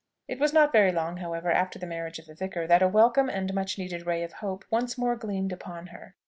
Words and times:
It 0.27 0.39
was 0.39 0.51
not 0.51 0.71
very 0.71 0.91
long, 0.91 1.17
however, 1.17 1.51
after 1.51 1.77
the 1.77 1.85
marriage 1.85 2.17
of 2.17 2.25
the 2.25 2.33
vicar, 2.33 2.65
that 2.65 2.81
a 2.81 2.87
welcome 2.87 3.29
and 3.29 3.53
much 3.53 3.77
needed 3.77 4.07
ray 4.07 4.23
of 4.23 4.33
hope 4.33 4.65
once 4.71 4.97
more 4.97 5.15
gleamed 5.15 5.51
upon 5.53 5.85
her. 5.93 6.15